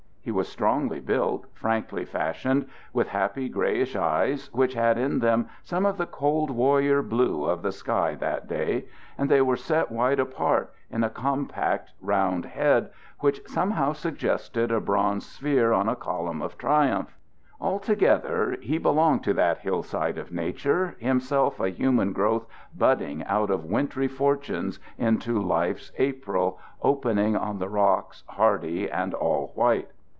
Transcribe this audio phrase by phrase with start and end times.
[0.23, 5.83] He was strongly built, frankly fashioned, with happy grayish eyes, which had in them some
[5.83, 8.85] of the cold warrior blue of the sky that day;
[9.17, 12.91] and they were set wide apart in a compact round head,
[13.21, 17.17] which somehow suggested a bronze sphere on a column of triumph.
[17.59, 22.45] Altogether he belonged to that hillside of nature, himself a human growth
[22.77, 29.51] budding out of wintry fortunes into life's April, opening on the rocks hardy and all
[29.55, 29.89] white.